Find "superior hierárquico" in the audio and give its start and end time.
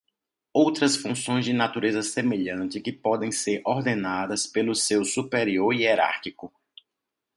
5.05-6.51